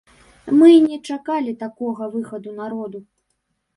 Мы 0.61 0.69
не 0.85 0.97
чакалі 1.15 1.53
такога 1.65 2.03
выхаду 2.17 2.49
народу. 2.63 3.07